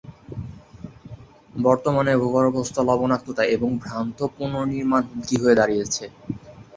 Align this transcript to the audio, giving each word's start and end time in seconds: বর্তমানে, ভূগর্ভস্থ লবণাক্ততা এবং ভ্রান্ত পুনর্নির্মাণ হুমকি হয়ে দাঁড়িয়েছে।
বর্তমানে, 1.59 2.13
ভূগর্ভস্থ 2.17 2.75
লবণাক্ততা 2.89 3.43
এবং 3.55 3.69
ভ্রান্ত 3.77 4.19
পুনর্নির্মাণ 4.35 5.01
হুমকি 5.09 5.35
হয়ে 5.41 5.59
দাঁড়িয়েছে। 5.59 6.03